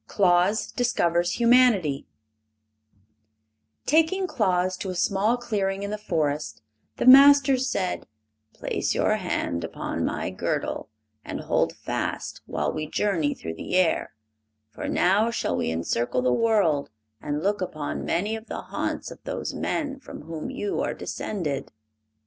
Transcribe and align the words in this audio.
Claus 0.07 0.71
Discovers 0.71 1.33
Humanity 1.33 2.07
Taking 3.85 4.25
Claus 4.25 4.75
to 4.77 4.89
a 4.89 4.95
small 4.95 5.37
clearing 5.37 5.83
in 5.83 5.91
the 5.91 5.97
forest, 5.99 6.63
the 6.97 7.05
Master 7.05 7.55
said: 7.55 8.07
"Place 8.51 8.95
your 8.95 9.17
hand 9.17 9.63
upon 9.63 10.03
my 10.03 10.31
girdle 10.31 10.89
and 11.23 11.41
hold 11.41 11.75
fast 11.77 12.41
while 12.47 12.73
we 12.73 12.87
journey 12.87 13.35
through 13.35 13.53
the 13.53 13.75
air; 13.75 14.15
for 14.71 14.87
now 14.87 15.29
shall 15.29 15.55
we 15.55 15.69
encircle 15.69 16.23
the 16.23 16.33
world 16.33 16.89
and 17.21 17.43
look 17.43 17.61
upon 17.61 18.03
many 18.03 18.35
of 18.35 18.47
the 18.47 18.61
haunts 18.61 19.11
of 19.11 19.23
those 19.23 19.53
men 19.53 19.99
from 19.99 20.23
whom 20.23 20.49
you 20.49 20.81
are 20.81 20.95
descended." 20.95 21.71